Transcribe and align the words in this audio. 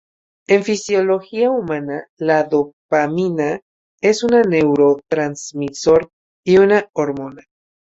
En 0.47 0.63
fisiología 0.63 1.51
humana, 1.51 2.07
la 2.17 2.43
dopamina 2.45 3.61
es 4.01 4.23
un 4.23 4.31
neurotransmisor 4.49 6.09
y 6.43 6.57
una 6.57 6.89
hormona. 6.93 7.43